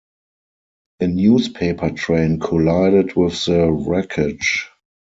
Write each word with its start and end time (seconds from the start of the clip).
A 1.01 1.05
newspaper 1.07 1.91
train 1.91 2.39
collided 2.39 3.15
with 3.15 3.45
the 3.45 3.69
wreckage. 3.69 4.67